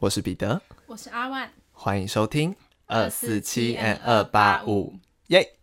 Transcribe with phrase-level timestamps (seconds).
[0.00, 2.54] 我是彼得，我是阿万，欢迎收听
[2.86, 4.94] 二四七 and 二八五，
[5.26, 5.54] 耶！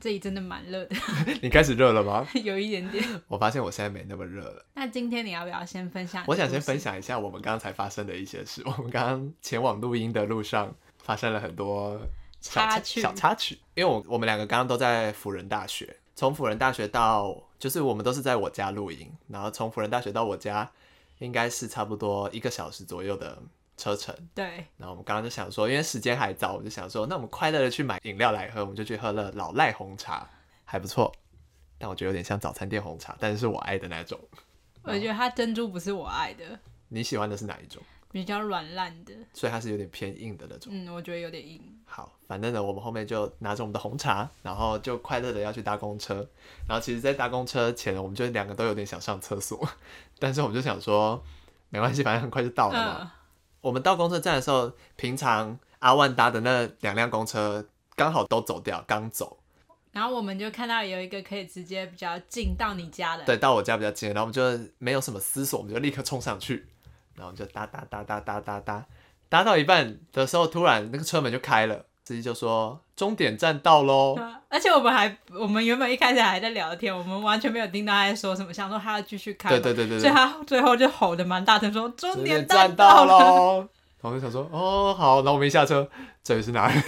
[0.00, 0.96] 这里真的蛮热的，
[1.42, 2.26] 你开始热了吗？
[2.42, 3.04] 有一点点。
[3.28, 4.64] 我发现我现在没那么热了。
[4.72, 6.24] 那今天你要不要先分享？
[6.26, 8.62] 我想先分享一下我们刚才发生的一些事。
[8.64, 12.00] 我们刚刚前往录音的路上发生了很多
[12.40, 13.58] 插曲，小插曲。
[13.74, 20.72] 因为我我们两个刚刚都在辅仁大学，从辅仁大学到就是我们都是在我家录音，然后从辅仁大学到我家
[21.18, 23.42] 应该是差不多一个小时左右的。
[23.76, 24.44] 车程对，
[24.76, 30.28] 然后我们刚刚就想说，因为时间还早，我们就想说，那我们快乐的去买饮料来喝，我们就去喝了老赖红茶，
[30.64, 31.12] 还不错，
[31.78, 34.18] 但我觉得有点像早餐店红茶，但是是我爱的那种。
[34.82, 36.44] 我觉得它珍珠不是我爱的。
[36.88, 37.82] 你喜欢的是哪一种？
[38.12, 40.72] 比较软烂的，所以它是有点偏硬的那种。
[40.72, 41.60] 嗯，我觉得有点硬。
[41.84, 46.24] 好，反正呢，我们后面就拿着我们的红茶，然后就快乐的要去搭公车。
[46.68, 49.68] 然后其实，在搭公车前，我们就两个都有点想上厕所，
[50.20, 51.20] 但是我们就想说，
[51.70, 52.98] 没关系，反正很快就到了嘛。
[53.00, 53.10] 嗯
[53.64, 59.38] 我们到公车站的时候，平常阿万搭的那两辆公车刚好都走掉，刚走。
[59.90, 64.10] 然后我们就看到有一个可以直接比较近到你家的，对，到我家比较近。
[64.10, 66.66] 然后我们就没有什么思索，我们就立刻冲上去，
[67.14, 68.86] 然后就搭搭搭搭搭搭搭，
[69.30, 71.86] 搭到一半的时候，突然那个车门就开了。
[72.04, 74.14] 司机就说：“终点站到喽！”
[74.50, 79.48] 而且我们还，我们原本一开始还在聊天，我们完全没有听到他在说什么，想说他要继续开。
[79.48, 83.66] 对对对对，所以他最后就吼的蛮大声，说：“终点站到喽！”
[84.02, 85.88] 然后就想说：“哦，好。”然后我们一下车，
[86.22, 86.80] 这里是哪里？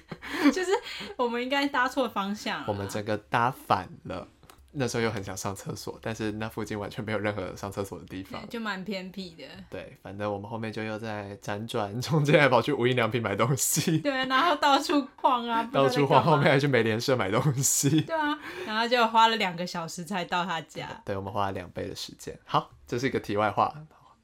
[0.50, 0.70] 就是
[1.16, 4.26] 我们应该搭错方向，我们整个搭反了。
[4.74, 9.44] 那时候又很想上厕所，但是那附近完全没有任何上厕所的地方， 就蛮偏僻的。
[9.68, 13.98] 对，反正我们后面就又在辗转，中间还跑去无印良品买东西。
[14.02, 18.00] 对，然后到处晃啊， 到处晃，后面还去美廉社买东西。
[18.00, 21.02] 对啊，然后就花了两个小时才到他家。
[21.04, 22.38] 对，我们花了两倍的时间。
[22.44, 23.74] 好，这是一个题外话，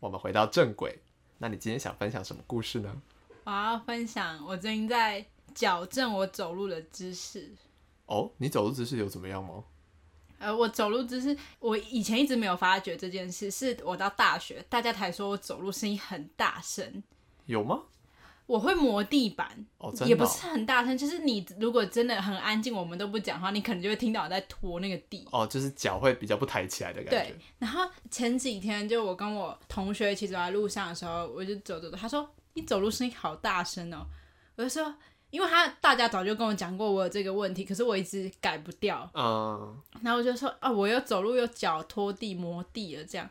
[0.01, 0.99] 我们回到正轨。
[1.39, 2.91] 那你今天想分享什么故事呢？
[3.45, 5.25] 我要分享我最近在
[5.55, 7.51] 矫正我走路的姿势。
[8.07, 9.65] 哦，你走路姿势有怎么样吗？
[10.39, 17.03] 呃，我走路姿势，我以前一直没有发觉这件事，是我到大学，大家才说我走路声音很大声。
[17.47, 17.83] 有吗？
[18.47, 19.67] 我会磨地板，
[20.07, 25.27] 也不是很大声，就是你如果真的很安静，我们都不讲话，你可能就会听到我在拖那个地。
[25.33, 27.33] 哦，就是脚会比较不抬起来的感觉。
[27.33, 27.39] 对。
[27.59, 34.07] 然后前几天就我跟我同学一起走在路上的时候，我就走走走，他说你走路声音好大声哦，
[34.57, 34.95] 我就说。
[35.31, 39.09] 因为他大家早就跟我讲过我有这个问题，可是我一直改不掉。
[39.15, 43.29] 嗯，然后我就说啊，我又走路又脚拖地磨地了这样。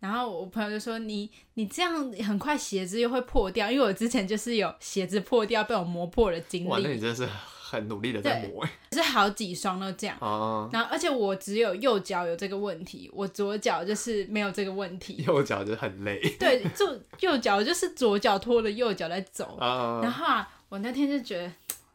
[0.00, 6.68] 然后我朋友就说你你这样很快鞋子又会破掉，因为我之前就是有鞋子破掉被我磨破的经历。
[6.68, 7.26] 哇，那你真是
[7.58, 8.66] 很努力的在磨。
[8.92, 10.18] 是好几双都这样。
[10.20, 15.22] 嗯，然后而且我只有右脚有这个问题，我左脚就是没有这个问题。
[15.26, 16.20] 右脚就很累。
[16.38, 19.56] 对，就右脚就是左脚拖着右脚在走。
[19.60, 20.48] 嗯，然后啊。
[20.68, 21.52] 我那天就觉得，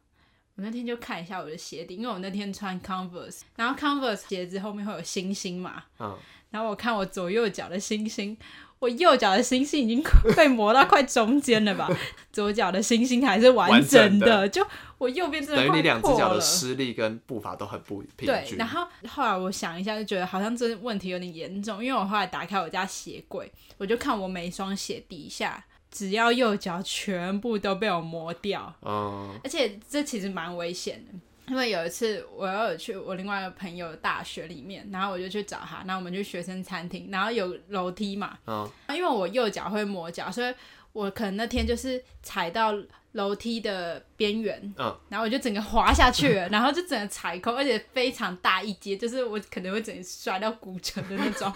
[0.55, 6.17] 我那天就看一下我的鞋底，因为我那天穿 Converse，然后 Converse 鞋子后面会有星星嘛，嗯，
[6.49, 8.37] 然后我看我左右脚的星星，
[8.79, 10.03] 我右脚的星星已经
[10.35, 11.89] 被磨到快中间了吧，
[12.31, 14.65] 左脚的星星还是完整的，整的就
[14.97, 15.65] 我右边真的。
[15.65, 18.27] 等于你两只脚的施力跟步伐都很不平均。
[18.27, 25.65] 对，然后后来我想一下，就觉得好像这问题有点严重，因为我后来打开我家鞋柜，我就看我每一双鞋底下。
[25.91, 40.53] 只要右脚全部都被我磨掉，嗯，而且这其实蛮危险的，因为有一次我要有去我另外一个朋友的大学里面，然后我就去找他，然后我们去学生餐厅，然后有楼梯嘛，嗯，因为我右脚会磨脚，所以
[40.93, 42.73] 我可能那天就是踩到。
[43.13, 51.51] 楼梯的边缘，嗯，然后我就整个滑下去了，然后就整个踩空，而且非常大一阶，就是我可能会整个摔到骨折的那种。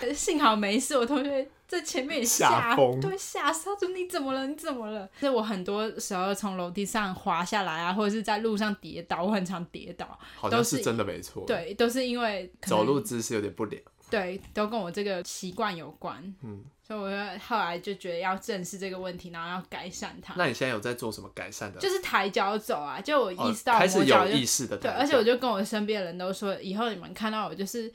[0.00, 4.46] 可 是幸好没事，我同学在前面也吓疯，对，吓死，他说你怎么了？
[4.46, 5.06] 你怎么了？
[5.20, 11.44] 所以我很多时候从楼梯上滑下来啊，或者是在路上跌倒，我很常跌倒，好像是真的没错。
[11.46, 13.82] 对，都是因为走路姿势有点不良。
[14.08, 16.34] 对，都跟我这个习惯有关。
[16.42, 16.64] 嗯。
[16.86, 17.16] 所以我就
[17.46, 20.34] 后来就觉得要正视这个问题，然后要改善它。
[20.36, 21.80] 那你现在有在做什么改善的？
[21.80, 24.76] 就是抬脚走啊，就我意识到我开始有意识的。
[24.76, 27.90] 对，而且我就跟我身边的人都说，以后你们看到我就是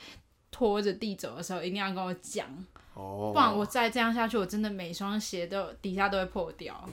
[0.50, 2.48] 拖着地走的时候，一定要跟我讲
[2.96, 6.84] 哦，不然我再这样下去，我真的每双鞋都底下都会破掉。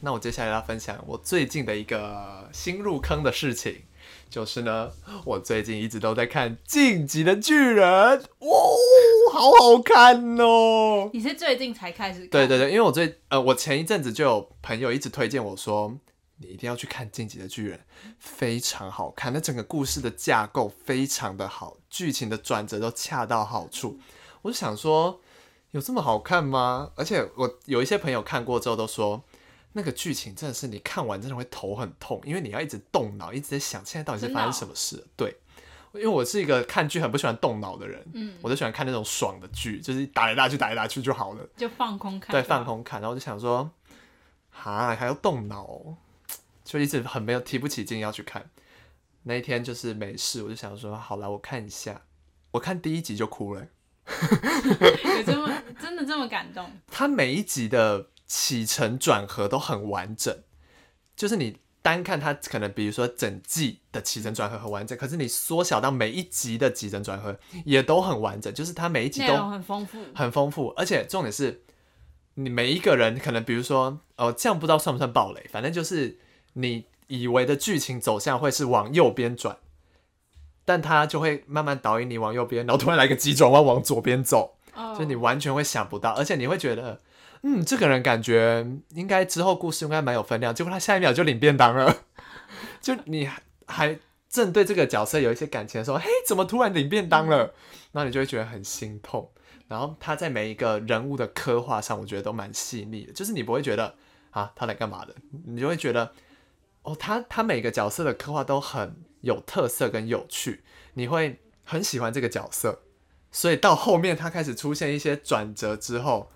[0.00, 3.82] 那我接下来要分享我最近的一个新入坑的事情。
[4.32, 4.90] 就是呢，
[5.26, 7.86] 我最近一直都在看《进击的巨人》，
[8.38, 11.10] 哇，好好看哦！
[11.12, 12.28] 你是最近才开始看？
[12.30, 15.98] 对对对，因为我最呃，我前一阵子就有朋友一直推荐我说，
[16.38, 17.78] 你一定要去看《进击的巨人》，
[18.18, 23.98] 非常好看，那整个故事的架构非常的好，剧情的转折都恰到好处。
[24.40, 25.20] 我就想说，
[25.72, 26.90] 有这么好看吗？
[26.96, 29.22] 而且我有一些朋友看过之后都说，
[29.72, 35.06] 那个剧情真的是你看完真的会头很痛，因为你要一直动脑，一直在想现在到底是发生什么事。
[35.16, 35.36] 对，
[35.94, 42.32] 因为我是一个看剧很不喜欢动脑的人，嗯，我就喜欢看那种爽的剧，就是打来打去，打来打去就好了，就放空看。
[42.32, 43.00] 对，放空看。
[43.00, 43.70] 然后我就想说，
[44.50, 45.96] 哈，还要动脑，
[46.64, 48.50] 就一直很没有提不起劲要去看。
[49.24, 52.02] 那一天就是没事，我就想说，好了，我看一下。
[52.50, 53.66] 我看第一集就哭了。
[54.04, 56.70] 有这么真的这么感动？
[56.88, 60.34] 他每一集的起承转合都很完整，
[61.14, 70.68] 就是你单看它可能，比如说整季的起承转合很完整，可是你缩小到每一集的起承转合也都很完整，就是它每一集都很丰富，很丰富。
[70.78, 71.62] 而且重点是，
[72.36, 76.18] 你每一个人可能，比如说哦，这样不知道算不算暴雷，反正就是
[76.54, 79.58] 你以为的剧情走向会是往右边转。
[80.64, 84.96] 但他就会慢慢导引你往右边，然后突然来个急转弯往左边走，oh.
[84.96, 87.00] 就你完全会想不到，而且你会觉得，
[87.42, 92.04] 嗯，这个人感觉应该之后故事应该蛮有分量，结果他下一秒就领便当了，
[92.80, 93.28] 就你
[93.66, 93.98] 还
[94.28, 97.54] 正对这个角色有一些感情的时候，嘿，怎么突然领便当了？
[97.92, 99.30] 那你就会觉得很心痛。
[99.68, 103.94] 然后他在每一个人物的刻画上，我觉得都蛮细腻的，就是你不会觉得
[104.30, 105.14] 啊他来干嘛的，
[105.46, 106.12] 你就会觉得
[106.82, 108.96] 哦，他他每个角色的刻画都很。
[109.22, 112.80] 有特色跟有趣，你会很喜欢这个角色，
[113.30, 116.28] 所以到后面他开始出现一些转折之后，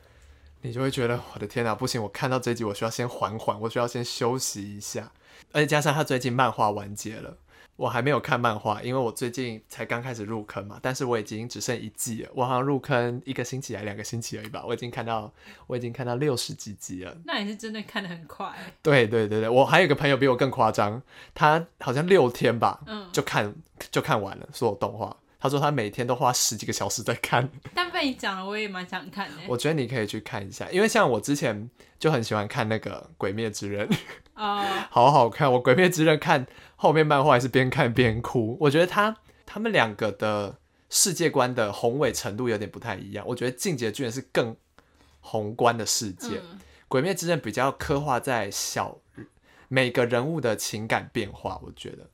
[0.62, 2.02] 你就会觉得我的天哪，不行！
[2.02, 5.12] 我看到这集，我需要先缓缓，我需要先休息一下，
[5.52, 7.36] 而且加上他最近漫画完结了。
[7.76, 10.80] 我还没有看漫画，因为我最近才刚开始入坑嘛。
[10.80, 14.64] 但是我已经只剩一季了，我好像入坑一个星期还两个星期而已吧。
[14.66, 15.30] 我已经看到，
[15.66, 17.14] 我已经看到六十几集了。
[17.26, 18.50] 那你是真的看得很快。
[18.80, 21.02] 对对对对，我还有个朋友比我更夸张，
[21.34, 23.54] 他好像六天吧，嗯，就看
[23.90, 25.14] 就看完了所有动画。
[25.38, 27.48] 他说他每天都花十几个小时在看。
[27.74, 29.36] 但被你讲了，我也蛮想看的。
[29.48, 31.68] 我觉得你可以去看一下，因为像我之前
[31.98, 33.88] 就很喜欢看那个《鬼灭之刃》。
[34.34, 35.50] 哦， 好好看！
[35.52, 36.46] 我《鬼灭之刃》看
[36.76, 38.56] 后面漫画还是边看边哭。
[38.60, 40.58] 我觉得他他们两个的
[40.90, 43.24] 世界观的宏伟程度有点不太一样。
[43.28, 44.56] 我觉得《进击的巨人》是更
[45.20, 46.58] 宏观的世界，嗯，
[46.88, 48.98] 《鬼灭之刃》比较刻画在小
[49.68, 51.58] 每个人物的情感变化。
[51.64, 52.10] 我觉得，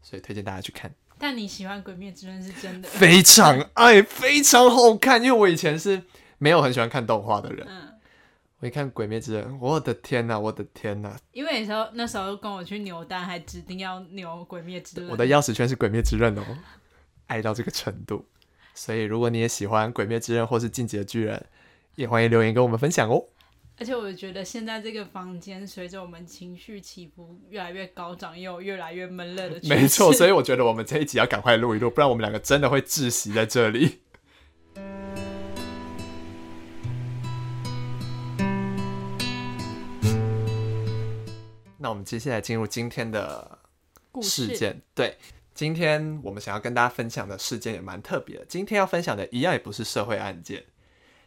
[0.00, 0.94] 所以推荐大家去看。
[1.18, 2.88] 但你喜欢《鬼灭之刃》是真的？
[2.88, 5.22] 非常爱，非常好看。
[5.22, 6.02] 因为我以前是
[6.38, 7.66] 没有很喜欢看动画的人。
[7.68, 7.92] 嗯
[8.60, 11.14] 我一看《鬼灭之刃》，我的天呐，我的天呐！
[11.32, 15.08] 因为那时候那时候跟我去扭蛋，还指定要扭《鬼灭之刃》。
[15.12, 16.42] 我的钥匙圈是《鬼灭之刃》哦，
[17.26, 18.24] 爱到这个程度。
[18.74, 21.36] 所以如果你也喜欢《鬼灭之刃》或是《进击的巨人》，
[21.96, 23.22] 也欢迎留言跟我们分享哦。
[23.78, 29.60] 而且我觉得现在这个房间随着我们情绪起伏越来越高涨，又越来越闷热的。
[29.68, 34.00] 没错，所以我觉得我们这一集要赶快录一录，不然我们两个真的会窒息在这里。
[41.76, 43.58] 那我们接下来进入今天的
[44.22, 44.80] 事件。
[44.94, 45.18] 对，
[45.52, 48.46] 今天我们想要跟大家分享的事件也蛮特别的。
[48.46, 50.64] 今天要分享的一样也不是社会案件，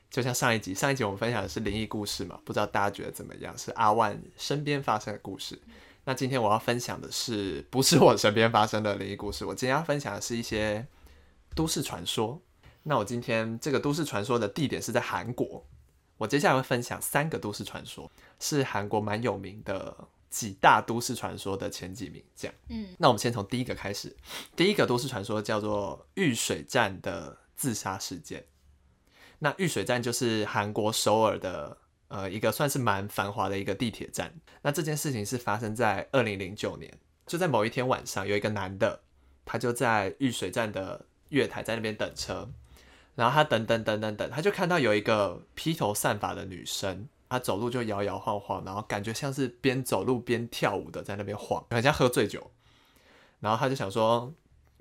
[0.10, 3.56] 就像上一集，上一集我们分享的是灵异故事嘛，不知道大家觉得怎么样？
[3.58, 5.60] 是阿万身边发生的故事。
[6.06, 9.46] 那今天我要分享的是，不是我身边发生的灵异故事？
[9.46, 10.86] 我今天要分享的是一些
[11.56, 12.42] 都市传说。
[12.84, 15.66] 那我今天这个都市传说的地点是在韩国。
[16.18, 20.08] 我接下来会分享三个都市传说，是韩国蛮有名的。
[20.30, 22.56] 几大都市传说的前几名，这样。
[22.68, 24.16] 嗯，那我们先从第一个开始。
[24.56, 28.46] 第一个都市传说叫做玉水站的自杀事件。
[29.40, 31.78] 那玉水站就是韩国首尔的
[32.10, 34.34] 呃一个算是蛮繁华的一个地铁站。
[34.62, 36.94] 那这件事情是发生在二零零九年，
[37.26, 39.02] 就在某一天晚上，有一个男的，
[39.46, 42.50] 他就在玉水站的月台在那边等车，
[43.16, 47.08] 然后他等等等等等，他就看到有一个披头散发的女生。
[47.32, 52.50] 他走路就摇摇晃晃，然后感觉像是边走路边跳舞的，在那边晃，好像喝醉酒。
[53.40, 54.34] 然后他就想说，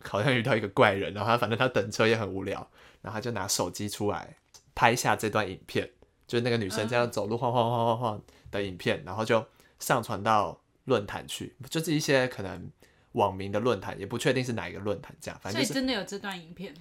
[0.03, 1.13] 好像遇到一个怪人。
[1.13, 2.67] 然后他反正他等车也很无聊，
[3.03, 4.35] 然后他就拿手机出来
[4.79, 5.91] 拍下这段影片，
[6.29, 9.45] 就是那个女生这样走路晃晃晃晃晃的影片，然后就
[9.81, 12.71] 上传到论坛去，就是一些可能
[13.15, 15.41] 网民的论坛，也不确定是哪一个论坛这样。
[15.43, 16.73] 反正、就是、所以真的有这段影片。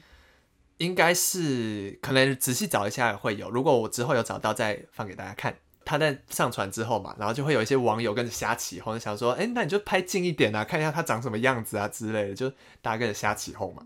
[0.77, 5.57] 应该是可能仔细找一下会有，如果我之后有找到再放给大家看。
[5.83, 12.49] 他在上传之后嘛，然后就会有一些网友跟着瞎起哄，想说：“哎、欸，那你就拍近一点啊，看一下他长什么样子啊之类的。”就
[12.81, 13.81] 大家跟着瞎起哄嘛。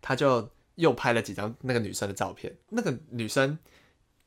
[0.00, 3.58] 他就又拍了几张那个女生的照片，那个女生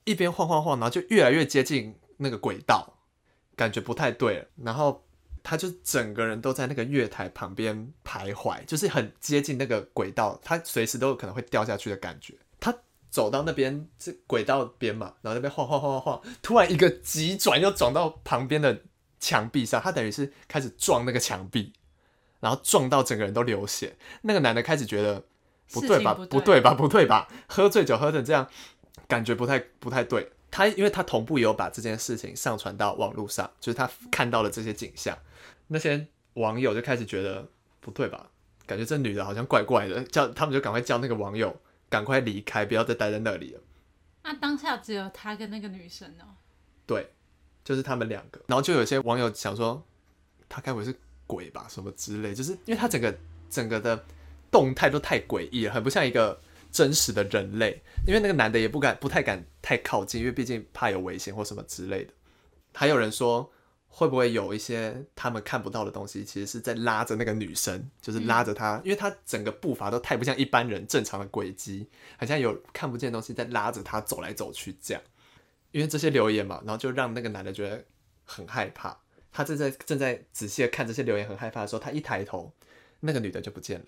[0.06, 2.98] 一边晃晃晃，然后就越来越接近那个轨道，
[3.56, 4.46] 感觉不太对了。
[4.64, 5.06] 然后
[5.44, 12.34] 他就整个人都在那个月台旁边徘徊，就是很接近那个轨道，他随时都有可能会掉下去的感觉。
[12.60, 12.74] 他
[13.10, 18.82] 走到那边是轨道边嘛，然后那边晃晃晃晃晃，突然一个急转又转到旁边的
[19.20, 21.74] 墙壁上，他等于是开始撞那个墙壁，
[22.40, 23.96] 然后撞到整个人都流血。
[24.22, 25.24] 那个男的开始觉得
[25.72, 28.48] 不对吧，不对，吧，不对吧，喝醉酒喝成这样，
[29.08, 30.32] 感觉不太不太对。
[30.50, 35.18] 他因为他同步有把这件事情上传到网络上，就是他看到了这些景象，
[35.68, 37.50] 那些网友就开始觉得
[37.82, 38.30] 不对吧，
[38.66, 41.60] 感觉这女的好像怪怪的，叫他们就赶快叫那个网友
[41.90, 43.62] 赶快离开，不要再待在那里了。
[44.24, 46.36] 那当下只有他跟那个女生哦？
[46.86, 47.12] 对，
[47.64, 48.42] 就是他们两个。
[48.48, 49.86] 然后就有些网友想说，
[50.48, 50.96] 他该不会是
[51.26, 53.14] 鬼吧，什么之类，就是因为他整个
[53.50, 54.06] 整个的
[54.52, 56.40] 动态都太诡异了，很不像一个。
[56.70, 62.14] 真实的人类，因为那个男的也不敢、不太敢太靠近，因为毕竟怕有危险或什么之类的。
[62.74, 63.52] 还有人说，
[63.88, 71.88] 会不会有一些他们看不到的东西，其实是在拉着那个女生，就是拉着她，因为她整个步伐都太不像一般人正常的轨迹，
[72.20, 75.02] 好像有看不见东西在拉着她走来走去这样。
[75.72, 77.84] 因为这些留言嘛，然后就让那个男的觉得
[78.26, 78.96] 很害怕。
[79.32, 82.54] 他正在正在仔细的看这些留言，很害怕的时候，他一抬头，
[83.00, 83.86] 那个女的就不见了。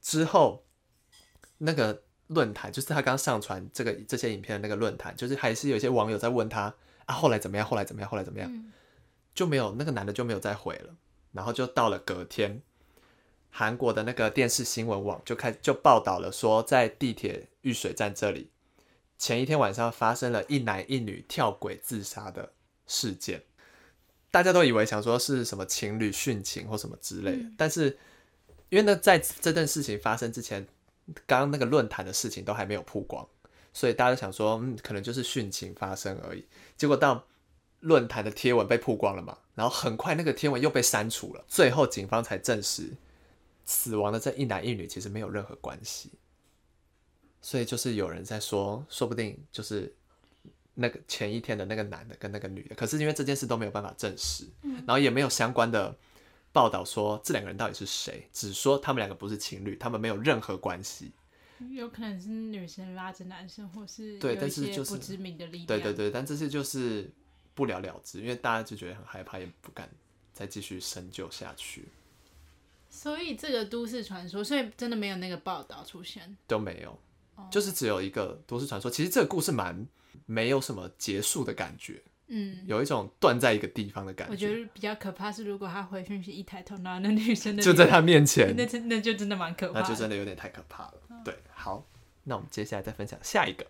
[0.00, 0.64] 之后，
[1.58, 2.02] 那个。
[2.30, 6.72] 论坛就是他刚上传这个这些影片的那个论坛，就是还是有一些网友在问他
[7.04, 7.66] 啊，后来怎么样？
[7.66, 8.08] 后来怎么样？
[8.08, 8.48] 后来怎么样？
[8.54, 8.70] 嗯、
[9.34, 10.94] 就没有那个男的就没有再回了。
[11.32, 12.62] 然后就到了隔天，
[13.50, 18.52] 韩国的那个电视新闻网就开就报道了说，在地铁玉水站这里，
[19.18, 22.52] 前一天晚上发生了一男一女跳轨自杀的
[22.86, 23.42] 事件。
[24.30, 27.98] 大家都以为想说是什么情侣殉情或什么之类的，嗯、但是
[28.70, 30.66] 因为呢，在这件事情发生之前。
[31.26, 33.26] 刚刚那个论坛的事情都还没有曝光，
[33.72, 36.46] 所以大家都想说，嗯，可能就是殉情发生而已。
[36.76, 37.26] 结果到
[37.80, 41.44] 论坛的贴文被曝光了嘛，然后很快那个贴文又被删除了。
[41.48, 42.90] 最后警方才证实，
[43.66, 46.12] 死亡的这一男一女其实没有任何关系。
[47.42, 49.92] 所以就是有人在说，说不定就是
[50.74, 55.98] 那个前一天的那个男的跟那个女的，可是因为这件事都没有办法证实，然后也没有相关的。
[56.52, 58.28] 报道说这两个人到底是谁？
[58.32, 61.12] 只说他们两个不是情侣，他们没有任何关系。
[61.72, 65.66] 有可能是女生拉着男生，或是对，但是就是不知名的力量。
[65.66, 67.10] 对对对，但这些就是
[67.54, 69.88] 不了了之，因为大家就觉得很害怕，也不敢
[70.32, 71.84] 再继续深究下去。
[72.88, 76.98] 所以这个都市传说，所以真的没有那个报道出现，都没有，
[77.50, 78.90] 就是只有一个都市传说。
[78.90, 79.86] 其实这个故事蛮
[80.26, 82.02] 没有什么结束的感觉。
[82.32, 84.32] 嗯，有一种断在一个地方的感觉。
[84.32, 89.80] 我觉得比较可怕是，如果他回讯息一抬头，然后那女生的 就在他面前，那那就真的蛮可怕。
[89.80, 90.94] 那就真的有点太可怕了。
[91.08, 91.84] 哦、对，好，
[92.22, 93.66] 那我们接下来再分享下一个。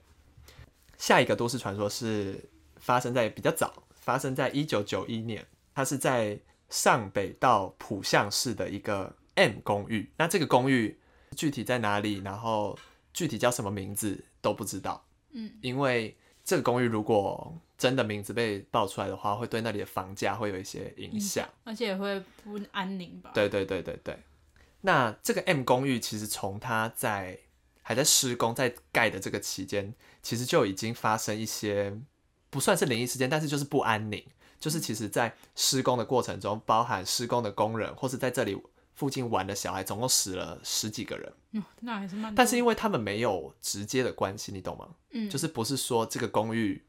[0.99, 2.45] 下一个都市传说是
[2.76, 6.38] 发生在比较早，发生在一九九一年，它是在
[6.69, 10.11] 上北道浦项市的一个 M 公寓。
[10.19, 10.99] 那这个公寓
[11.35, 12.79] 具体在哪里，然后
[13.14, 15.02] 具体叫什么名字都不知道。
[15.31, 16.14] 嗯，因为
[16.45, 23.31] 这个公寓如果真的名字被爆出来的话，会对那里的房价会有一些影响，而且也会不安宁吧？
[23.33, 24.19] 对对对对对。
[24.83, 27.39] 那这个 M 公寓其实从它在
[27.81, 31.99] 还在施工、在盖的这个期间，其实就已经发生一些
[32.51, 34.23] 不算是灵异事件，但是就是不安宁。
[34.59, 38.55] 就是其实在施工的过程中，包含施工的工人或是在这里
[38.95, 41.33] 附近玩的小孩，总共死了十几个人。
[41.53, 42.35] 嗯，那还是蛮。
[42.35, 44.87] 但是因为他们没有直接的关系，你懂吗？
[45.13, 46.85] 嗯，就是不是说这个公寓。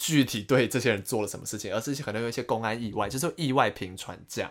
[0.00, 4.50] 具体对这些人做了什么事情，而是可能有一些公安意外，就是意外频传这样，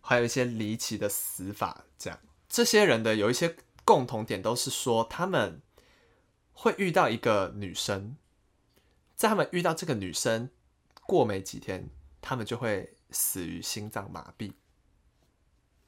[0.00, 2.18] 还有一些离奇的死法这样。
[2.48, 5.60] 这些人的有一些共同点，都是说他们
[6.54, 8.16] 会遇到一个女生，
[9.14, 10.48] 在他们遇到这个女生
[11.02, 11.90] 过没几天，
[12.22, 14.52] 他们就会死于心脏麻痹，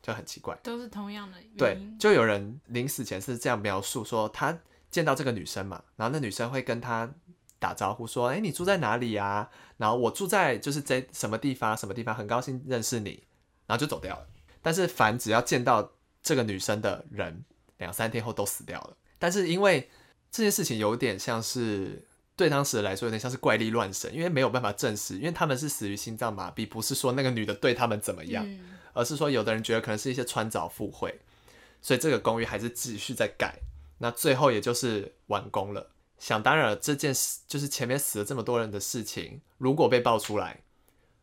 [0.03, 0.55] 就很奇怪。
[0.62, 1.38] 都是同样的。
[1.57, 4.61] 对，就有人临死前是这样描述说，他
[4.91, 7.15] 见到这个女生嘛，然后那女生会跟他。
[7.59, 13.25] 打招呼说：“哎，你住在哪里呀？”然后我住在就是在什么地方，什么地方，很高兴认识你，
[13.67, 14.27] 然后就走掉了。
[14.61, 17.45] 但是凡只要见到这个女生的人，
[17.79, 18.97] 两三天后都死掉了。
[19.19, 19.88] 但是因为
[20.31, 22.05] 这件事情有点像是
[22.37, 31.21] 对当时来说有点像是怪力乱神，因为没有办法证实，因为他们是死于心脏麻痹，不是说那个女的对他们怎么样，嗯、而是说有的人觉得可能是一些穿凿附会，
[31.81, 33.61] 所以这个公寓还是继续在改，
[33.99, 35.91] 那最后也就是完工了。
[36.18, 40.60] 想当然了，这件事就是前面死了这么多人的事情，如果被爆出来，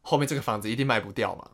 [0.02, 1.50] 后面这个房子一定卖不掉嘛，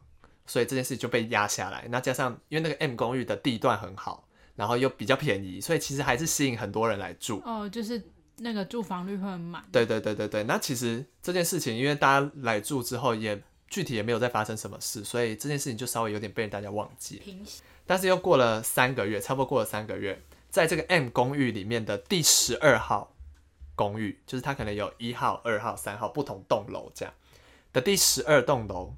[0.46, 1.88] 所以这件事就被压下来。
[1.90, 7.42] 那加上因为那个 M 公寓的地段很好，然后又比较便宜，所以其实还是吸引很多人来住。
[7.46, 8.02] 哦，就是
[8.38, 9.66] 那个住房率会很满。
[9.72, 10.44] 对对对对对。
[10.44, 17.18] 那其实这件事情，因为大家来住之后，也具体也没有再发生什么事，所以这件事情就稍微有点被大家忘记。
[17.18, 17.64] 平息。
[17.88, 23.16] 但是又过了三个月，差不多过了三个月，在这个 M 公寓里面的第十二号。
[23.82, 27.12] 公寓，就是它可能有一号、二号、三号不同栋楼这样
[27.74, 28.94] 的第十二栋楼，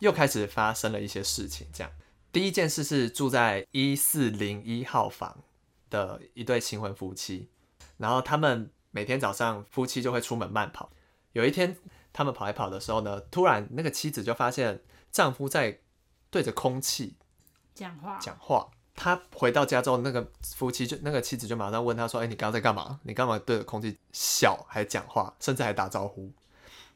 [0.00, 1.68] 又开始发生了一些事情。
[1.72, 1.92] 这样，
[2.32, 5.38] 第一件事是住在一四零一号房
[5.88, 7.48] 的一对新婚夫妻，
[7.98, 10.90] 然后他们每天早上夫妻就会出门慢跑。
[11.30, 11.76] 有一天，
[12.12, 15.78] 他们跑来跑的时候呢，突然那个妻子就发现丈夫在
[16.30, 17.14] 对着空气
[17.72, 18.70] 讲话讲话。
[18.94, 23.00] 他回到家之后，那个夫妻就那个妻子就马上问他说：“哎、你刚刚在干嘛？
[23.02, 26.30] 你干嘛对着空气笑，还讲话，甚至还打招呼？”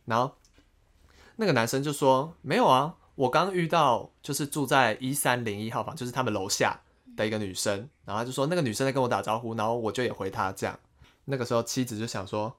[0.06, 0.32] 然后
[1.36, 6.80] 那个男生就说：“没有啊，我刚遇到就是住在一三零一号房，就是他们楼下
[7.16, 10.78] 的一个女生。”然后他就说：“那个女生在跟我打招呼，然后我就也回她这样。”
[11.26, 12.56] 那个时候妻子就想说：“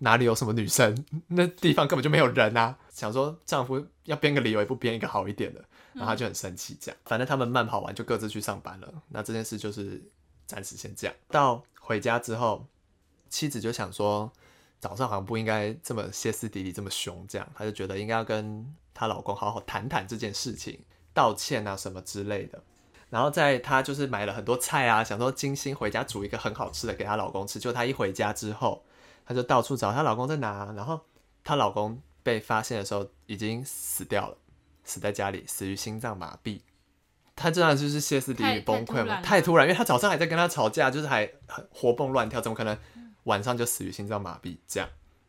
[0.00, 1.04] 哪里有什么女生？
[1.28, 5.64] 那地方根本就没有人啊！”想说丈夫要编个理由，也不编一个好一点的。
[5.94, 9.02] 然后他就很生气，这样，反正他们慢跑完就各自去上班了。
[9.08, 10.02] 那这件事就是
[10.46, 11.14] 暂时先这样。
[11.28, 12.66] 到回家之后，
[13.28, 14.32] 妻子就想说，
[14.80, 20.82] 早上好像不应该这么歇斯底里，这么凶，这样，她就觉得应该要跟她老公好好谈谈这件事情，
[21.12, 22.62] 道歉啊什么之类的。
[23.10, 27.58] 然后在她就是买了很多菜啊，想说精心回家煮一个很好吃的给她老公吃。
[27.58, 28.82] 就她一回家之后，
[29.26, 30.98] 她就到处找她老公在哪，然后
[31.44, 34.38] 她老公被发现的时候已经死掉了。
[34.84, 36.60] 死在家里，死于心脏麻痹。
[37.36, 39.20] 他这样就是歇斯底里崩溃嘛？
[39.22, 42.76] 太突然，因为他早上还在跟他吵架，就是还很活蹦乱跳，怎么可能
[43.22, 44.58] 晚上就死于心脏麻痹？
[44.66, 44.88] 这样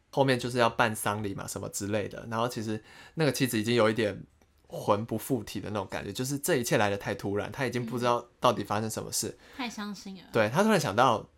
[0.09, 2.27] 后面就是要办丧礼嘛，什么之类的。
[2.31, 2.83] 然后其实
[3.13, 4.25] 那个妻子已经有一点
[4.67, 10.23] 魂不附体的那种感觉，就是这一切来的太突然，他已经不知道到底发生什么事，太伤心了。
[10.31, 11.29] 对，他突然想到，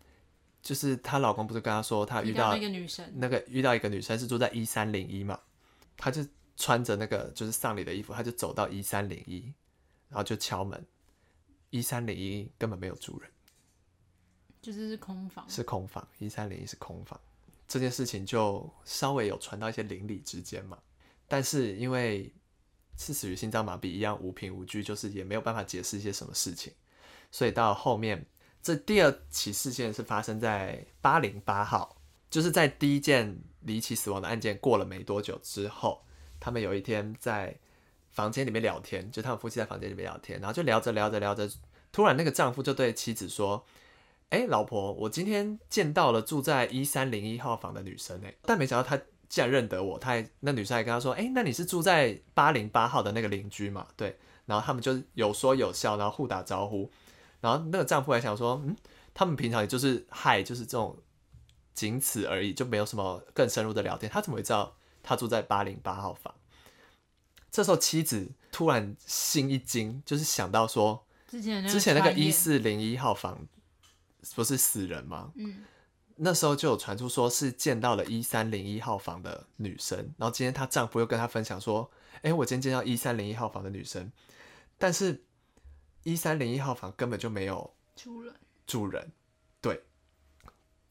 [0.62, 5.38] 就是她老公不是跟她说，他遇到一个女生，那个遇到一个女生是住在一三零一嘛，
[5.96, 6.26] 他就。
[6.58, 9.52] 穿着那个就是丧礼的衣服，他就走到一三零一，
[10.08, 10.82] 然后就敲门。
[11.68, 13.30] 一三零一根本没有住人，
[14.62, 16.08] 就是是空房，是空房。
[16.18, 17.20] 一三零一是空房，
[17.68, 20.78] 这件事情就稍微有传到一些邻里之间嘛。
[21.28, 22.32] 但是因为
[22.96, 26.72] 是死于心脏麻痹，一样无凭无据，就是也没有办法解释一些什么事情。
[27.30, 28.24] 所以到后面，
[28.62, 36.02] 这第二起事件是发生在八零八号，就是在第一件离奇死亡的案件过了没多久之后。
[36.38, 37.58] 他们有一天在
[38.10, 41.50] 房间里面聊天，就他们夫妻在房间里面聊天，然后就聊着聊着聊着，
[41.90, 43.64] 突然那个丈夫就对妻子说
[44.28, 48.96] ：“哎、老婆，我今天见到了住在一三零一号房的女生哎，但没想到她
[49.28, 53.86] 竟然认得我，她还那女生还跟他说：哎、那你是住在八零八号的那个邻居嘛？
[53.96, 56.90] 对，然后他们就有说有笑，然后互打招呼，
[57.40, 58.76] 然后那个丈夫还想说：嗯，
[59.14, 60.96] 他们平常也就是嗨，就是这种
[61.76, 64.74] 仅此而已，就没有什么更深入的聊天，他怎么会知道？”
[65.08, 66.34] 他住在八零八号房，
[67.48, 73.46] 这时候妻子突然心一惊，就是想到说，之前那个一四零一号房
[74.34, 75.30] 不是死人吗？
[75.36, 75.64] 嗯，
[76.16, 81.88] 那时候就有传出说是见到了一三零一号房的女生，然后今天她丈夫又跟她分享说，
[82.22, 84.10] 哎，我今天见到一三零一号房的女生，
[84.76, 85.22] 但是
[86.02, 88.34] 一三零一号房根本就没有住人，
[88.66, 89.12] 住人，对，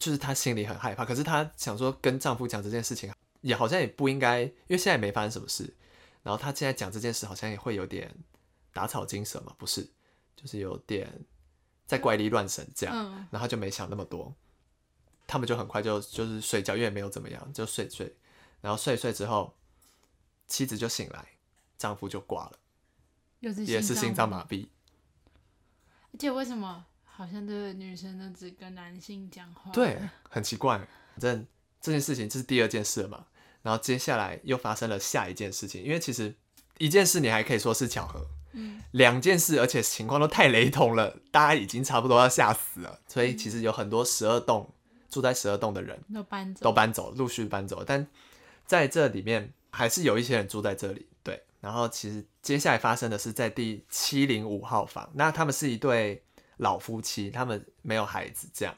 [0.05, 3.11] 就是她心里很害怕，可是她想说跟丈夫讲这件事情。
[3.41, 5.71] 也好像也不应该，因为现在也没发生什么事。
[6.23, 8.11] 然后她现在讲这件事，好像也会有点
[8.73, 9.87] 打草惊蛇嘛，不是？
[10.35, 11.25] 就是有点
[11.85, 12.95] 在怪力乱神这样。
[12.95, 14.33] 嗯、然后他就没想那么多，
[15.27, 18.15] 他们就很快就就是睡觉，因为也没有怎么样，就睡睡。
[18.61, 19.55] 然后睡睡之后，
[20.47, 21.27] 妻子就醒来，
[21.77, 22.59] 丈夫就挂了，
[23.41, 24.67] 也是心脏麻痹。
[26.13, 29.71] 而且为什么好像这个女生都只跟男性讲话？
[29.71, 29.97] 对，
[30.29, 30.87] 很奇怪，反
[31.19, 31.47] 正
[31.79, 33.25] 这件事情这是第二件事了嘛。
[33.61, 36.35] 然后接下来又发生了下一件事情，因为其实
[36.77, 42.99] 一件事你还可以说是巧合，嗯，两件事而且情况都太雷同了，大家已经差不多要吓死了。
[43.07, 44.69] 所以其实有很多十二栋
[45.09, 47.81] 住在十二栋的人都搬走，都搬走，陆续搬走。
[47.85, 48.05] 但
[48.65, 51.41] 在这里面还是有一些人住在这里，对。
[51.61, 56.21] 然后其实接下来发生的是在第七零五号房，那他们是一对
[56.57, 58.75] 老夫妻，他们没有孩子，这样，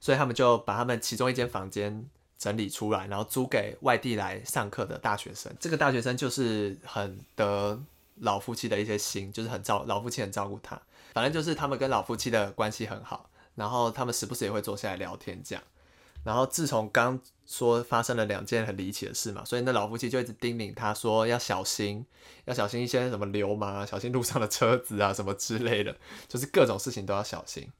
[0.00, 2.08] 所以他们就把他们其中一间房间。
[2.38, 5.52] 整理出来，然后租给外地来上课的大学生。
[5.58, 7.82] 这个大学生就是很得
[8.20, 10.80] 老夫妻的一些心，就是很照老夫妻很照顾他。
[11.12, 15.64] 反正就是他们跟老夫妻的关系很好，然后他们时不时也会坐下来聊天这样。
[16.24, 22.04] 然后自从刚说发生了两件很离奇的事嘛，所以那老夫妻就一直叮咛他说要小心，
[22.44, 27.70] 要小心一些什么流氓啊，小心路上的车子啊什么之类的，就是各种事情都要小心。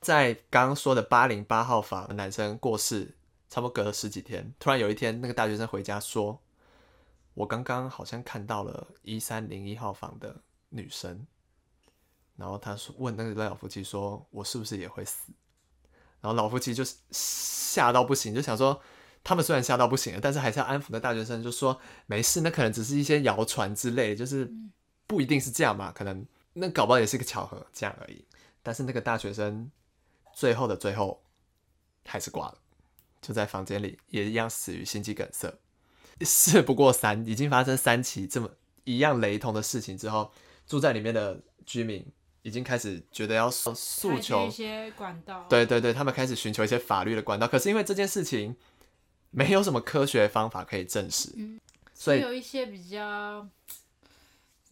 [0.00, 3.14] 在刚刚说的八零八号房男生过世。
[3.54, 6.40] 差不多隔了十几天，突然有一天，那个大学生回家说
[7.36, 10.34] ：“我刚刚好像看到了一三零一号房的
[10.70, 11.26] 女生。”
[12.34, 15.30] 然后他说：“问那个老夫妻说，我是不是也会死？”
[16.22, 18.80] 然后老夫妻就是吓到不行，就想说
[19.22, 24.50] 他们虽然吓到不行了，但是还是要安抚那大学生，就说没事，那可能只是一些谣传之类，就是
[25.06, 28.24] 不一定是这样嘛，可能那搞不好也是一个巧合这样而已。
[28.62, 29.70] 但是那个大学生
[30.32, 31.22] 最后的最后
[32.06, 32.58] 还是挂了，
[33.20, 35.52] 就在房间里也一样死于心肌梗塞。
[36.20, 38.48] 事不过三，已经发生三起这么
[38.84, 40.32] 一样雷同的事情之后，
[40.66, 42.06] 住在里面的居民
[42.42, 43.72] 已经开始觉得要诉
[44.20, 45.46] 求一些管道。
[45.48, 47.48] 对对对，他们开始寻求一些法律的管道。
[47.48, 48.54] 可是因为这件事情
[49.30, 51.60] 没有什么科学方法可以证实，嗯，
[51.94, 53.48] 所以有一些比较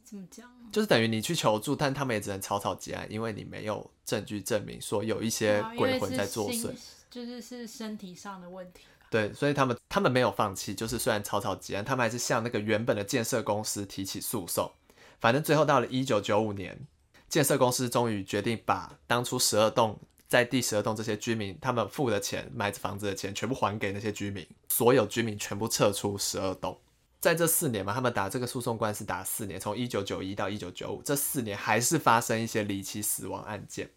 [0.04, 6.72] 怎么讲，就是等于你去求助，但他们也只能草草结案，因为你没有证据证明说有一些鬼魂在作祟，
[7.08, 8.82] 就是是身体上的问题。
[9.08, 14.70] 对，所以他们他们没有放弃，就是虽然草草结案，他们还是向那个原本的建设公司提起诉讼。
[15.18, 16.86] 反正最后到了一九九五年，
[17.30, 26.78] 建设公司终于决定把当初十二栋在第十二栋这些居民他们付的钱买房子的钱全部还给那些居民，所有居民全部撤出十二栋。
[27.20, 33.90] 在这四年嘛，他们打这个诉讼官司打四年，从一九九一到一九九五这四年还是发生一些离奇死亡案件。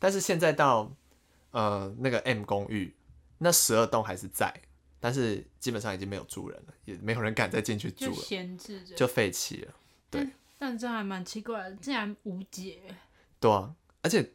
[0.00, 0.92] 但是现在到
[1.52, 2.96] 呃那个 M 公寓。
[3.42, 4.52] 那十二栋还是在，
[5.00, 9.72] 但是基本上已经没有住人了，也没有人敢再进去住了，就闲置着，就废弃了。
[10.10, 10.28] 对，
[10.60, 12.82] 但这还蛮奇怪的，竟然无解。
[13.40, 14.32] 对啊，而且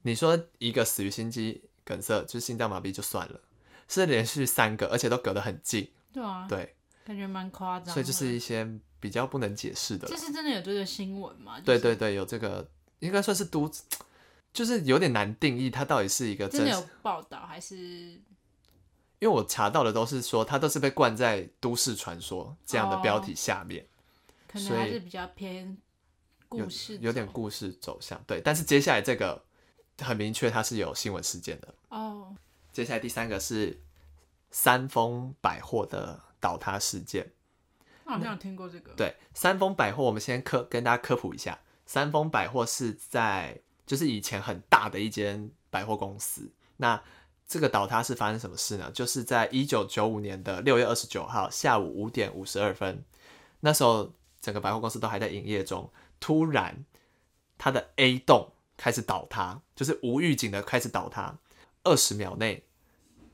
[0.00, 3.38] 你说一个死于心肌梗塞，就是心脏麻痹就算了，
[3.86, 5.90] 是连续三个，而且都隔得很近。
[6.10, 7.92] 对啊，对，感觉蛮夸张。
[7.92, 8.66] 所以就是一些
[8.98, 10.08] 比较不能解释的。
[10.08, 11.60] 这是真的有这个新闻吗？
[11.60, 12.66] 对对对，有这个，
[13.00, 13.70] 应该算是都。
[14.54, 17.76] 就是有点难定义，它到底是一个真，真的有报道还是？
[19.18, 23.88] 因为我查到的都是说，它都是被冠在都市传说这样的标题下面，哦、
[24.54, 25.76] 可能还是比较偏
[26.48, 28.22] 故事有，有点故事走向。
[28.26, 29.44] 对，但是接下来这个
[29.98, 32.34] 很明确，它是有新闻事件的哦。
[32.72, 33.82] 接下来第三个是
[34.50, 37.32] 三丰百货的倒塌事件，
[38.04, 38.92] 我好像有听过这个。
[38.94, 43.60] 对，三丰百货，我们先科跟大家科普一下，三丰百货是在。
[43.86, 46.98] 就是以前很大的一间百货公司，那
[47.46, 48.90] 这个倒塌是发生什么事呢？
[48.94, 53.04] 就是在一九九五年的六月二十九号下午五点五十二分，
[53.60, 54.10] 那时候
[54.44, 56.84] 整个百货公司都还在营业中，突然
[57.56, 61.38] 它的 A 栋开始倒塌，就是无预警的开始倒塌，
[61.84, 62.64] 二十秒内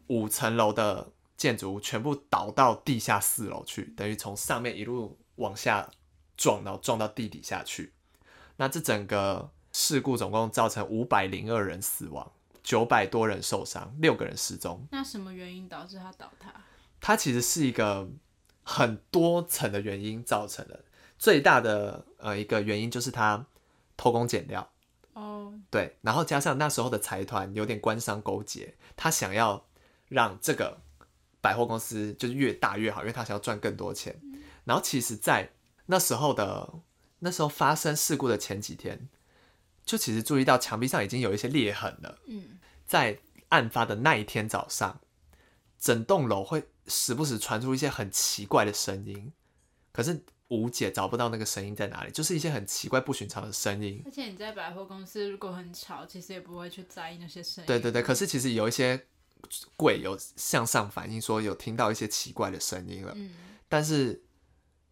[0.06, 5.90] 五层楼的建筑物全部倒到地下四楼去，等于从上面一路往下
[6.36, 7.92] 撞，然后撞到地底下去，
[8.56, 9.50] 那这整个。
[9.72, 14.84] 事故总共造成五百零二人死亡，九百多人受伤，六个人失踪。
[14.90, 16.52] 那什么原因导致它倒塌？
[17.00, 18.10] 它其实是一个
[18.64, 20.84] 很多层的原因造成的。
[21.20, 23.46] 最大的呃一个原因就是他
[23.96, 24.68] 偷工减料。
[25.12, 25.52] 哦。
[25.70, 29.64] 对，然后加上那时候的财团有点官商勾结，他想要
[30.09, 30.80] 让这个
[31.40, 34.18] 百货公司就是越大越好，因为他想要赚更多钱。
[34.22, 34.42] 嗯。
[34.64, 35.52] 然后其实，在
[35.87, 36.72] 那时候的
[37.20, 39.09] 那时候发生事故的前几天。
[39.83, 42.18] 就其实注意到墙壁上已经有一些裂痕了。
[42.26, 45.00] 嗯，在案发的那一天早上，
[45.80, 49.33] 整栋楼会时不时传出一些很奇怪的声音，
[49.90, 54.02] 可是无解，找不到那个声音在哪里，就是一些很奇怪不寻常的声音。
[54.04, 57.66] 而且你在百货公司如果很吵，其实也不会去在意那些声音。
[57.66, 59.06] 对对对，可是其实有一些
[59.76, 63.12] 柜有向上反映说有听到一些奇怪的声音了。
[63.14, 63.30] 嗯，
[63.68, 64.22] 但是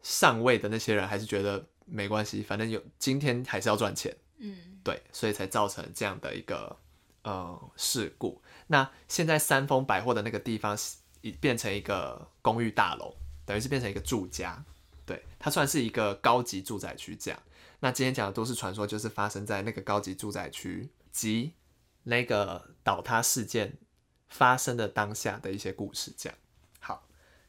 [0.02, 4.16] 上位的那些人还是觉得没关系，反正有今天还是要赚钱。
[4.38, 4.56] 嗯。
[4.84, 6.78] 对，所以才造成这样的一个
[7.22, 8.40] 呃事故。
[8.68, 10.78] 那现在三丰百货的那个地方
[11.20, 14.64] 已变成一个公寓大楼，等于是变成一个住家。
[15.08, 17.42] 对，它算是一个高级住宅区这样。
[17.80, 21.54] 那今天讲的都市传说，就是发生在那个高级住宅区及
[22.04, 23.78] 那个倒塌事件
[24.28, 26.12] 发生的当下的一些故事。
[26.16, 26.38] 这样，
[26.78, 27.08] 好，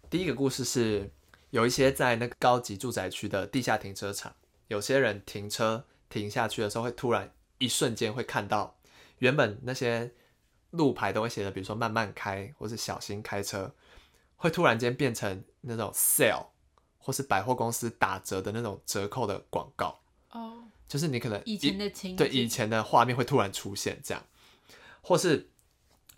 [0.10, 1.12] 第一个故事是
[1.50, 4.34] 有一些在那个高级住宅区的地下停车场，
[4.69, 5.86] 有些人停车。
[6.10, 8.80] 停下去的时候，会突然一瞬间会看到，
[9.19, 10.12] 原本那些
[10.72, 13.72] 路牌都会写的，比如说慢慢开或是小心开车，
[14.36, 16.48] 会突然间变成那种 sale
[17.00, 20.00] 或是百货公司打折的那种折扣的广告。
[20.30, 24.24] 哦，就是你可能以前的情对以前的画面会突然出现这样，
[25.02, 25.50] 或是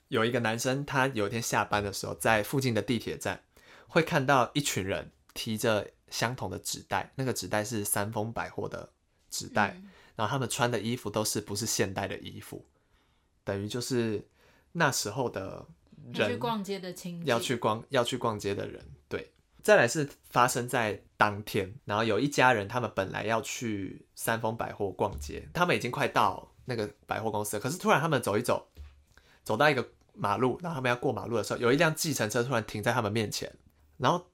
[0.09, 3.43] 有一个男生，他有一天下班的时候，在附近的地铁站
[3.87, 8.89] 会看到一群人提着相同的纸袋，那个纸袋是三丰百货的。
[9.33, 9.81] 纸袋，
[10.17, 12.65] 然后他们穿的衣服都是不是现代的衣服，
[13.45, 14.27] 等于就是
[14.73, 15.65] 那时候的
[16.11, 19.00] 人要去逛街的情要去逛要去逛街的人，对。
[19.63, 28.67] 再来是发生在当天，然后有一家人，他们本来要去三丰百货逛街，他们已经快到那个百货公司了，可是突然他们走一走，
[29.43, 33.53] 走到一个马路，然后他们要过马路的时候，有一辆计程车突然停在他们面前，
[33.97, 34.27] 然后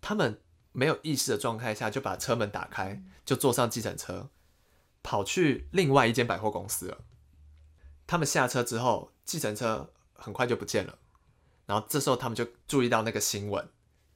[0.00, 0.40] 他们
[0.72, 4.30] 没有意识的状态下就把车门打开，就坐上计程车，
[5.02, 6.98] 跑去另外一间百货公司了。
[8.06, 10.98] 他们下车之后，计程车很快就不见了。
[11.66, 13.68] 然后这时候他们就注意到那个新闻，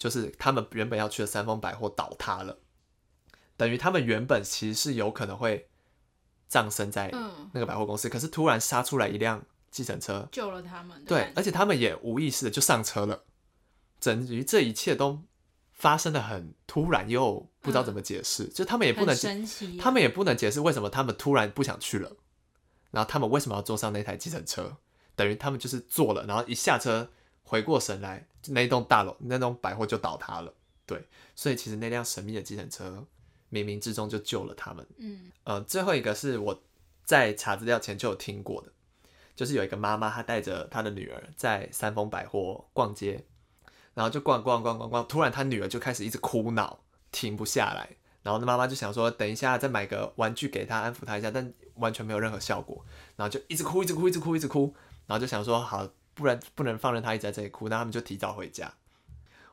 [0.06, 2.60] 就是他们原本要去的三丰百货倒塌了，
[3.56, 5.68] 等于他们原本其实是有可能会
[6.46, 7.12] 葬身在
[7.52, 11.04] 那个百货公司，可是突然杀出来一辆计程车救了他们。
[11.04, 13.24] 对，而且他们也无意识的就上车了，
[13.98, 15.24] 等于这一切都
[15.72, 19.16] 发生的很突然，又不知道怎么解释，就他们也不能，
[19.76, 22.12] 他们也不能解释为什么他们突然不想去了，
[22.92, 24.76] 然后他们为什么要坐上那台计程车，
[25.16, 27.10] 等于他们就是坐了，然后一下车。
[27.48, 30.52] 回过神来，那一栋大楼、那栋百货就倒塌了。
[30.84, 31.04] 对，
[31.36, 33.06] 所以其实那辆神秘的计程车
[33.52, 34.84] 冥冥之中就救了他们。
[34.98, 36.62] 嗯，呃，最后一个是我
[37.04, 38.72] 在查资料前就有听过的，
[39.36, 43.24] 就是有一个妈妈，她带着她的女儿在三丰百货逛街，
[43.94, 46.80] 然后就逛逛逛逛逛，突然她女儿就开始一直哭闹，
[47.12, 47.96] 停不下来。
[48.22, 52.84] 然后那妈妈就想说，等一下再买个玩具给她安抚她一下，但完全没有任何效果。
[53.14, 54.74] 然后就一直哭，一直哭，一直哭，一直哭。
[55.06, 55.88] 然后就想说，好。
[56.16, 58.72] 不然不能放任他一直在这里哭，那他们就提早回家。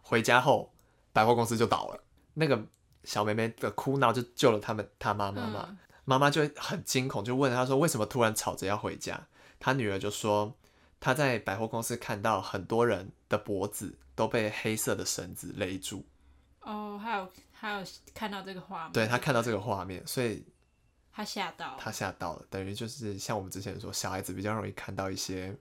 [0.01, 0.73] 回家后，
[1.11, 2.03] 百货公司就倒了。
[2.35, 2.65] 那个
[3.03, 5.77] 小妹妹的哭闹就救了他们，他妈妈嘛。
[6.05, 9.27] 妈妈就很惊恐，就问他说：“为什么突然吵着要回家？”
[9.59, 10.55] 他女儿就说
[10.99, 16.05] ：“她在百货公司看到很多人的脖子都被黑色的绳子勒住。”
[16.61, 18.93] 哦，还有还有看到这个画面。
[18.93, 20.45] 对，他看到这个画面，所以
[21.11, 22.45] 他吓到，他吓到了。
[22.49, 25.53] 等于就是像我们之前说，小孩子比较容易看到一些。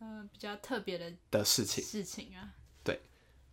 [0.00, 3.00] 嗯、呃，比较特别的的事情事情啊，对，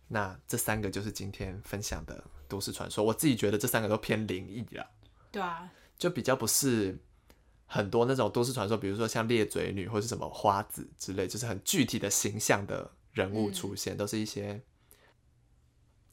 [0.08, 3.04] 那这三个就是今天分享的都市传说。
[3.04, 4.90] 我自己觉得这三个都偏灵异了，
[5.30, 6.98] 对啊，就比较不是
[7.66, 14.62] 很多那种都市传说，比如说像裂嘴女或是什么花子之类，就是很具体的形象的人物出现，嗯、都是一些。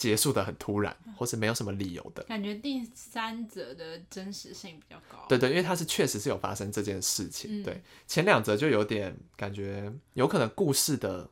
[0.03, 2.21] 结束的很突然，或是没有什么理由的。
[2.23, 5.25] 感觉第三者的真实性比较高。
[5.29, 7.61] 对对，因为它是确实是有发生这件事情。
[7.61, 11.29] 嗯、对，前两则就有点感觉有可能故事的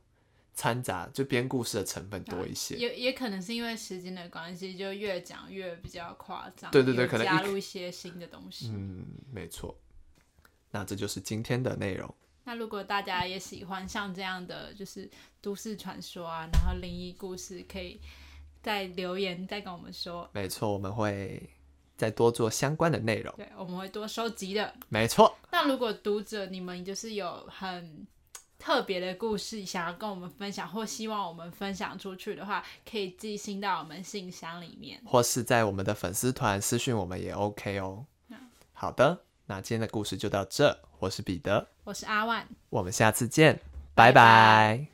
[0.55, 2.77] 掺杂，就编故事的成分多一些。
[2.77, 6.71] 也也可能是因为时间的关系，就越讲越比较夸张。
[6.71, 8.69] 对对对，可能加入一些新的东西。
[8.73, 9.77] 嗯，没错。
[10.71, 12.15] 那这就是今天的内容。
[12.45, 15.10] 那如果大家也喜欢像这样的就是
[15.41, 17.99] 都市传说啊，然后灵异故事，可以。
[18.62, 21.50] 再留言再跟我们说，没错，我们会
[21.97, 23.34] 再多做相关的内容。
[23.36, 24.74] 对，我们会多收集的。
[24.89, 25.36] 没错。
[25.52, 28.08] 那如果读者你们就是有很
[28.58, 38.06] 特别的故事想要跟我们分享，或希望我们分享出去的话，可以寄信到我们信箱里面，或是在我们的粉丝团私讯我们也 OK 哦。
[38.30, 38.38] 嗯、
[38.74, 40.78] 好的，那今天的故事就到这。
[41.00, 43.60] 我是彼得，我是阿万，我们下次见，
[43.95, 44.13] 拜拜。
[44.13, 44.90] 拜拜。